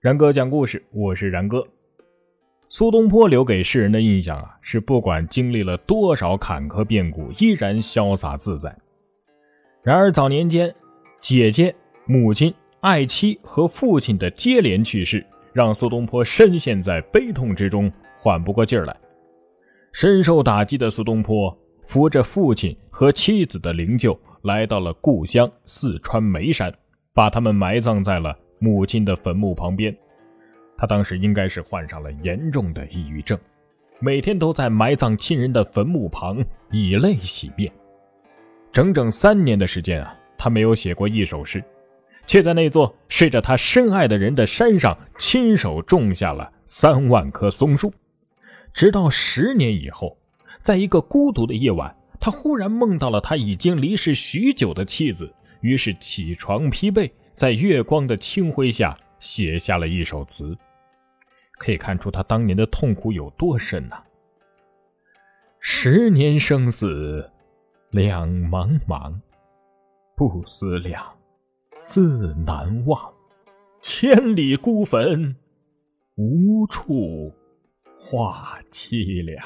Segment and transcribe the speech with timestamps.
[0.00, 1.62] 然哥讲故事，我是然哥。
[2.70, 8.74] 苏东坡留给世人的印象啊，是不管经历了多少坎坷变故，依然潇洒自在。
[9.82, 10.74] 然而早年间，
[11.20, 11.74] 姐姐、
[12.06, 12.50] 母亲、
[12.80, 18.96] 爱妻和父亲的接连去世，让苏东坡深陷在悲痛之中，缓不过劲儿来。
[19.92, 26.72] 深受打击的苏东坡，扶着父亲和妻子的灵柩，来到了故乡四川眉山，
[27.12, 28.34] 把他们埋葬在了。
[28.60, 29.96] 母亲的坟墓旁边，
[30.76, 33.36] 他当时应该是患上了严重的抑郁症，
[33.98, 37.72] 每天都在埋葬亲人的坟墓旁以泪洗面。
[38.70, 41.64] 整整三年的时间啊，他没有写过一首诗，
[42.26, 47.92] 却在那座睡着他深爱的人的山上亲手种下了三万棵松树。
[48.72, 50.16] 直到十年以后，
[50.60, 57.10] 在一个孤独的夜晚，他忽然梦到了他已经离世许久的妻子，于是起床披被。
[57.40, 60.54] 在月光的清辉下写下了一首词，
[61.52, 63.96] 可以看出他当年的痛苦有多深呐。
[65.58, 67.30] 十年生死
[67.92, 69.18] 两茫茫，
[70.14, 71.02] 不思量，
[71.82, 73.10] 自难忘。
[73.80, 75.34] 千里孤坟，
[76.16, 77.32] 无处
[77.98, 79.42] 话凄凉。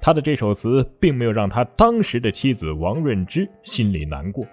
[0.00, 4.44] 他的这首词并没有让他当时的妻子王润之心里难过，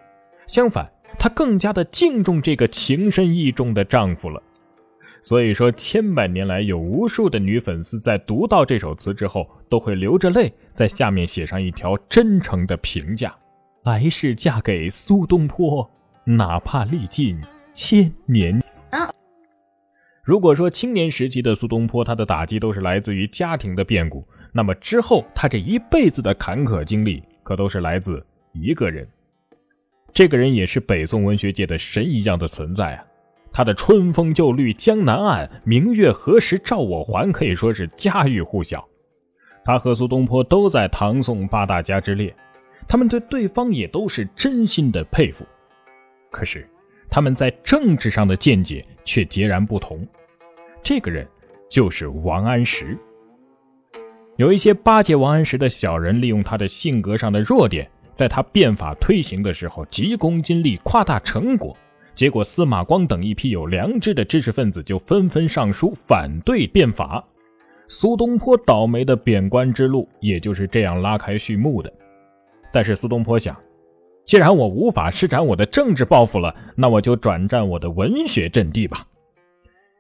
[0.46, 0.88] 相反。
[1.24, 4.44] 她更加的敬重这个情深意重的丈夫了，
[5.22, 13.34] 所以说千百年来有无数的女粉丝在读到这首词之后，都会流着泪在下面写上一条真诚的评价：
[13.86, 15.90] 来世嫁给苏东坡，
[16.26, 17.42] 哪怕历尽
[17.74, 18.62] 千年。
[20.26, 28.22] 如果说青年时期的苏东坡，他的打击都是来自于家庭的变故，那么之后他这一辈子的坎坷经历，可都是来自
[28.52, 29.08] 一个人。
[30.14, 33.04] 这个人也是北宋文学界的神一样的存在啊！
[33.52, 38.88] 他的“春风又绿江南岸，明月何时照我还”可以说是家喻户晓。
[39.66, 42.36] 他和苏东坡都在唐宋八大家之列，
[42.88, 45.46] 他们对对方也都是真心的佩服。
[46.30, 46.68] 可是
[47.10, 50.06] 他们在政治上的见解却截然不同。
[50.84, 51.28] 这个人
[51.70, 52.98] 就是王安石。
[54.36, 57.90] 有一些巴结王安石的小人，利用他的性格上的弱点。
[58.16, 61.76] 在他变法推行的时候，急功近利，夸大成果，
[62.14, 67.24] 结果司马光等一批有良知的知识分子就纷纷上书反对变法，
[67.88, 71.92] 苏东坡倒霉的贬官之路也就是这样拉开序幕的。
[72.72, 73.56] 但是苏东坡想，
[74.26, 79.08] 既然我无法施展我的政治抱负了，那我就转战我的文学阵地吧。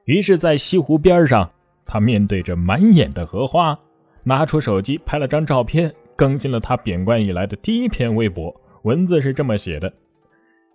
[0.05, 1.49] 于是，在西湖边上，
[1.85, 3.77] 他面对着满眼的荷花，
[4.23, 5.93] 拿出手机拍了张照片。
[6.15, 8.53] 更新了他贬官以来的第一篇微博，
[8.83, 9.91] 文字是这么写的：“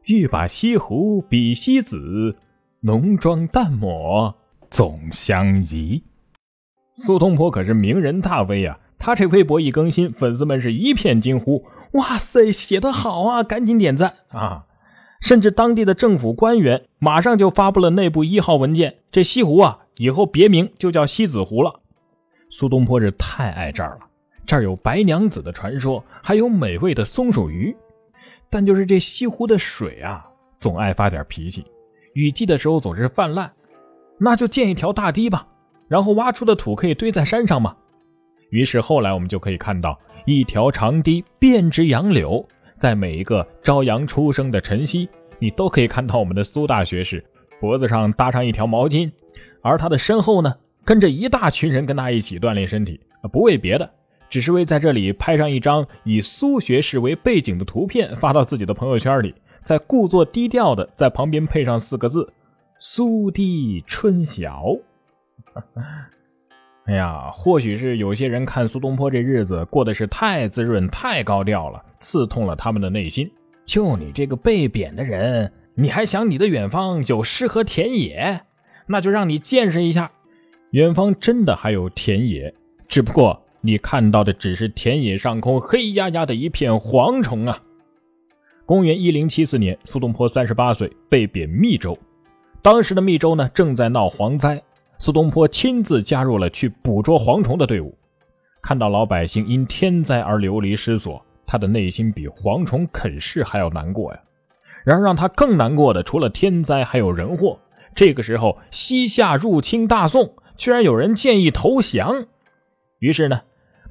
[0.07, 2.37] 欲把西湖比西子，
[2.81, 4.35] 浓妆淡抹
[4.71, 6.03] 总相宜。”
[6.95, 13.43] 苏东坡可是名人大 V 啊，他这微博一更新，粉丝们是一片惊呼：“哇塞，写得好啊！
[13.43, 14.65] 赶紧点赞啊！”
[15.21, 21.81] 甚至当地的政府官员马上就发布了内部一号文件：这西湖啊，以后别名就叫西子湖了。
[22.51, 24.08] 苏东坡是太爱这儿了。
[24.49, 27.77] 这儿有白娘子的传说，还有美味的松鼠鱼，
[28.49, 30.27] 但就是这西湖的水啊，
[30.57, 31.67] 总爱发点脾气，
[32.15, 33.51] 雨季的时候总是泛滥，
[34.17, 35.47] 那就建一条大堤吧，
[35.87, 37.77] 然后挖出的土可以堆在山上嘛。
[38.49, 42.43] 于是后来我们就可以看到一条长堤遍植杨柳，
[42.79, 45.07] 在每一个朝阳初升的晨曦，
[45.39, 47.23] 你都可以看到我们的苏大学士
[47.61, 49.13] 脖子上搭上一条毛巾，
[49.61, 50.55] 而他的身后呢，
[50.87, 52.99] 跟着一大群人跟他一起锻炼身体，
[53.31, 53.87] 不为别的。
[54.29, 62.33] 只是为在这里拍上一张以苏学士为背景的图片，发到自己的朋友圈里，再故作低调的在旁边配上四个字
[62.79, 64.65] ：“苏堤春晓。”
[66.87, 73.31] 哎呀，或许是有些人看苏东坡这日子过得是太滋润、太高调了，刺痛了他们的内心。
[73.67, 78.41] 就你这个被贬的人，你还想你的远方有诗和田野？
[78.87, 80.11] 那就让你见识一下，
[80.71, 82.55] 远方真的还有田野，
[82.89, 83.43] 只不过。
[83.61, 87.61] 你看到的只是田野上空黑压压的一片蝗虫啊！
[88.65, 91.99] 公元一零七四年，苏东坡三十八岁，被贬密州。
[92.63, 94.63] 当时的密州呢，正在闹蝗灾，
[94.99, 97.97] 苏东坡亲自加入了去捕捉蝗虫的队伍。
[98.63, 104.21] 看到老百姓因天灾而流离失所，他的内心比蝗虫啃噬还要难过呀。
[104.85, 107.59] 然而让他更难过的，除了天灾，还有人祸。
[107.95, 112.27] 这个时候，西夏入侵大宋，居然有人建议投降。
[113.01, 113.41] 于是呢。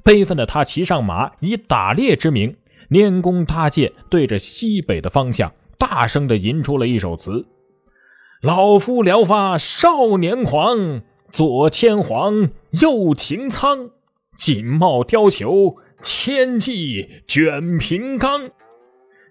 [0.08, 2.56] 悲愤的他骑上马，以打猎之名，
[2.88, 7.44] 拈弓搭箭，对着西北的方向，大声地吟出了一首词
[8.40, 13.90] ：“老夫聊发少年狂，左牵黄，右擎苍，
[14.38, 18.48] 锦帽貂裘，千骑卷平冈。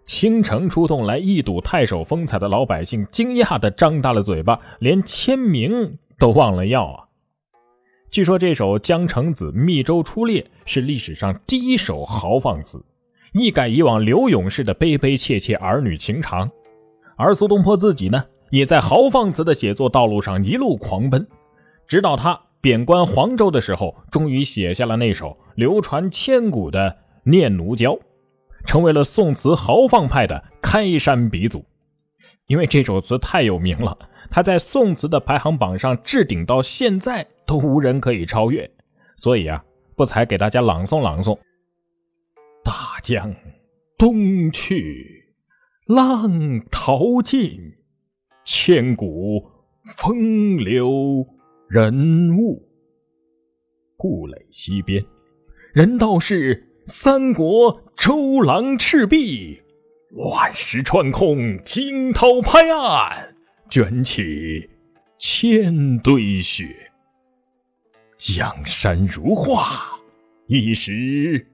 [0.06, 7.07] 倾城出动来一睹太守风采的老百姓，惊讶的张大了嘴巴，连签名都忘了要啊！
[8.10, 12.84] 据说这首《江城子·密州出猎》是历史上第一首豪放词，
[13.34, 16.50] 一改以往刘勇式的悲悲切切儿女情长。
[17.18, 21.28] 而苏东坡自己呢，也在豪放词的写作道路上一路狂奔，
[21.86, 26.90] 直到他贬官黄州的时候，终于写下了那首流传千古的
[27.30, 27.92] 《念奴娇》，
[28.66, 31.66] 成为了宋词豪放派的开山鼻祖。
[32.48, 33.98] 因为这首词太有名了，
[34.32, 37.28] 他在宋词的排行榜上置顶到现在。
[37.48, 38.70] 都无人可以超越，
[39.16, 39.64] 所以啊，
[39.96, 41.40] 不才给大家朗诵朗诵：
[42.64, 43.34] 大江
[43.98, 45.34] 东去，
[45.88, 47.58] 浪淘尽，
[48.44, 49.50] 千古
[49.98, 51.26] 风流
[51.70, 52.68] 人物。
[53.96, 55.04] 故垒西边，
[55.74, 59.62] 人道是三国周郎赤壁，
[60.12, 63.34] 万石穿空，惊涛拍岸，
[63.70, 64.70] 卷起
[65.18, 66.87] 千堆雪。
[68.18, 70.00] 江山如画，
[70.48, 71.48] 一时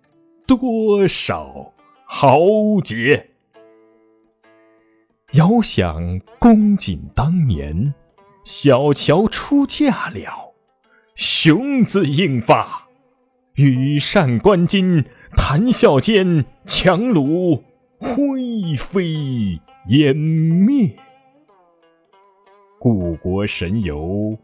[0.47, 1.73] 多少
[2.05, 2.39] 豪
[2.85, 3.31] 杰。
[5.33, 7.93] 遥想公瑾当年，
[8.45, 10.53] 小乔出嫁了，
[11.15, 12.87] 雄姿英发，
[13.55, 15.03] 羽扇纶巾，
[15.35, 17.61] 谈笑间，樯橹
[17.99, 19.59] 灰飞
[19.89, 20.95] 烟灭。
[22.79, 24.37] 故国神游，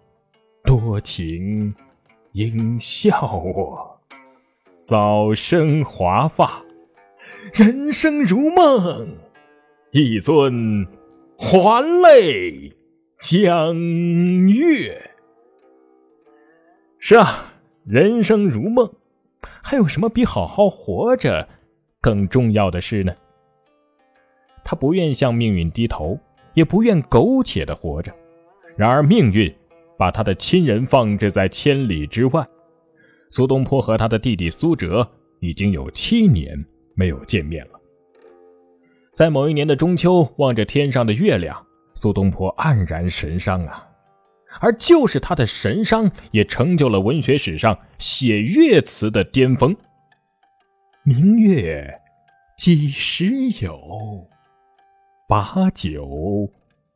[0.65, 1.74] 多情。
[2.39, 4.00] 应笑我
[4.80, 6.63] 早生华发，
[7.53, 9.09] 人生如梦，
[9.91, 10.88] 一尊
[11.38, 12.71] 还酹
[13.19, 13.75] 江
[14.47, 15.12] 月。
[16.97, 17.51] 是啊，
[17.83, 18.89] 人生如梦，
[19.62, 21.45] 还有什么比好好活着
[22.00, 23.13] 更重要的事呢？
[24.63, 26.18] 他不愿向命运低头，
[26.53, 28.13] 也不愿苟且的活着。
[28.77, 29.53] 然而命运。
[30.00, 32.48] 把他的亲人放置在千里之外，
[33.31, 35.06] 苏东坡和他的弟弟苏辙
[35.42, 36.57] 已经有七年
[36.96, 37.72] 没有见面了。
[39.13, 41.62] 在某一年的中秋，望着天上的月亮，
[41.96, 43.86] 苏东坡黯然神伤啊。
[44.62, 49.75] 而就是他的神伤，也成就了文学史上写月词的巅峰。
[51.04, 51.94] 明月
[52.57, 53.25] 几时
[53.62, 54.25] 有？
[55.28, 56.50] 把酒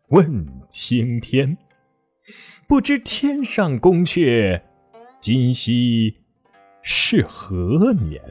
[0.08, 1.58] 问青天。
[2.68, 4.62] 不知天上宫阙，
[5.20, 6.16] 今夕
[6.82, 8.22] 是何年？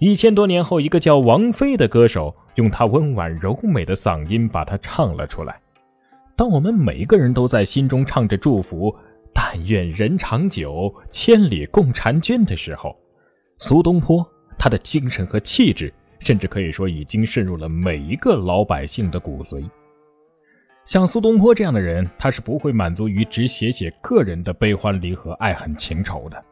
[0.00, 5.60] 一千多年后，一个叫王菲的歌手，用她温婉柔美的嗓音把它唱了出来。
[6.34, 8.94] 当我们每一个人都在心中唱着祝福
[9.34, 12.98] “但愿人长久，千里共婵娟”的时候，
[13.58, 14.26] 苏东坡
[14.58, 19.62] 他的精神和气质，甚至可以说已经渗入了每一个老百姓的骨髓。
[20.84, 26.44] 像苏东坡这样的人，他是不会满足于只写写个人的悲欢离合、爱恨情仇的。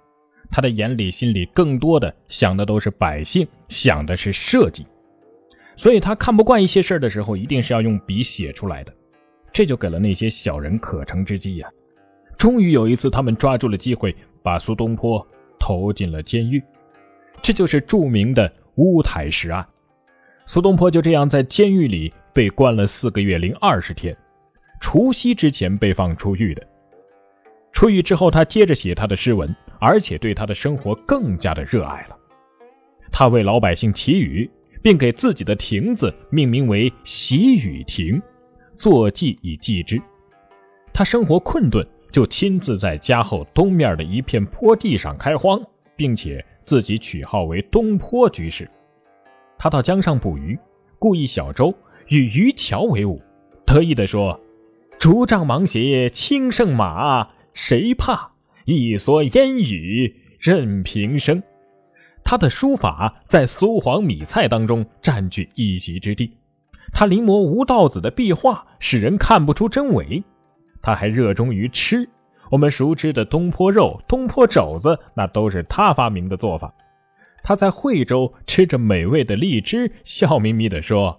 [0.50, 4.86] 他的眼里、心里更多的想的都是百姓，想的是社稷。
[5.74, 8.94] 所以他看不惯一些事儿的时候，一定是要用笔写出来的。
[9.52, 11.68] 这就给了那些小人可乘之机呀。
[12.38, 15.26] 终于有一次，他们抓住了机会，把苏东坡
[15.58, 16.62] 投进了监狱。
[17.42, 19.66] 这就是著名的乌台诗案。
[20.46, 22.12] 苏东坡就这样在监狱里。
[22.32, 24.16] 被关了四个月零二十天，
[24.80, 26.66] 除夕之前被放出狱的。
[27.70, 32.16] 出狱之后，他接着写他的诗文，而且对他的生活更加的热爱了。
[33.12, 34.50] 他为老百姓祈雨，
[34.82, 38.20] 并给自己的亭子命名为“喜雨亭”，
[38.74, 40.00] 作记以记之。
[40.92, 45.60] 他生活困顿，就亲自在家后东面的一片坡地上开荒，
[45.94, 48.68] 并且自己取号为东坡居士。
[49.56, 50.58] 他到江上捕鱼，
[50.98, 51.72] 雇一小舟。
[52.08, 53.22] 与渔樵为伍，
[53.64, 54.38] 得意地说
[55.00, 58.32] ：“竹杖芒鞋轻胜马，谁怕？
[58.66, 61.42] 一蓑烟雨任平生。”
[62.22, 66.36] 他的书法在苏黄米蔡当中占据一席之地。
[66.92, 70.22] 他临摹吴道子的壁画，使人看不出真伪。
[70.82, 72.06] 他还热衷于吃，
[72.50, 76.74] 我们熟知的东坡肉、东坡肘子，那都是他发明的做法。
[77.42, 81.18] 他在惠州吃着美味的荔枝，笑眯眯地说。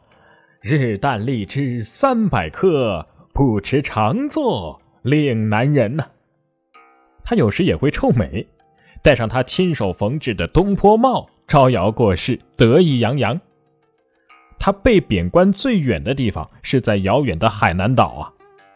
[0.62, 6.06] 日啖荔枝三百颗，不吃长作岭南人呐。
[7.24, 8.46] 他有时也会臭美，
[9.02, 13.40] 戴上他亲手缝制的东坡帽，招摇过市，得意洋洋。
[14.60, 18.34] 他被贬官最远的地方是在遥远的海南岛啊，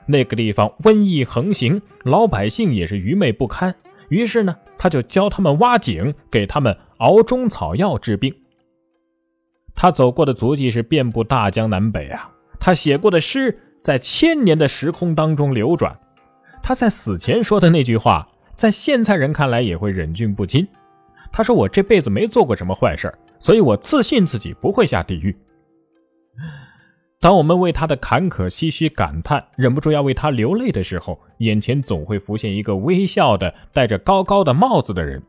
[0.07, 3.75] 那个地方瘟疫横行，老百姓也是愚昧不堪。
[4.09, 8.33] 于是呢，他就教他们挖井，给他们熬中草药治病。
[9.75, 15.95] 他走过的足迹是遍布大江南北啊，他写过的诗在千年的时空当中流转。
[16.63, 20.67] 他在死前说的那句话，在现在人看来也会忍俊不禁。
[21.31, 25.37] 他说：“我这辈子没做过什么坏事，所以我自信自己不会下地狱。”
[27.21, 35.21] 当我们为他的坎坷唏嘘感叹，忍不住要为他流泪的时候，眼前总会浮现一个微笑的、戴着高高的帽子的人。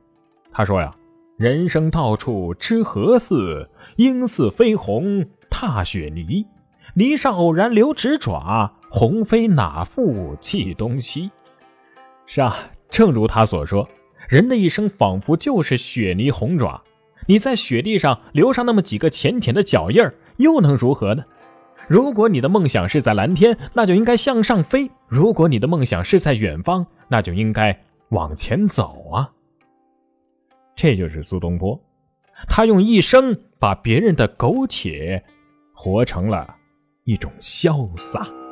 [0.51, 0.97] 他说：“呀，
[1.37, 3.69] 人生到处知何似？
[3.97, 6.47] 应似飞鸿踏雪泥。
[6.95, 11.31] 泥上偶然留指爪，鸿飞哪复计东西？”
[12.27, 12.57] 是啊，
[12.89, 13.89] 正如他所说，
[14.29, 16.83] 人的一生仿佛就是雪泥红爪。
[17.29, 21.25] 你在雪地上留上那么几个浅浅的脚印儿，又能如何呢？
[21.89, 27.77] 如果你的梦想是在蓝天，那就应该向上飞；如果你的梦想是在远方，那就应该
[28.09, 29.31] 往前走啊！
[30.75, 31.81] 这就是苏东坡，
[32.49, 35.23] 他用一生把别人的苟且
[35.73, 36.55] 活成了
[37.07, 38.46] 一种潇洒。